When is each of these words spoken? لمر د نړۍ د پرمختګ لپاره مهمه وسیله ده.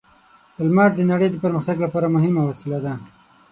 لمر 0.65 0.89
د 0.95 0.99
نړۍ 1.11 1.27
د 1.31 1.35
پرمختګ 1.43 1.77
لپاره 1.85 2.13
مهمه 2.15 2.41
وسیله 2.49 2.79
ده. 2.85 2.93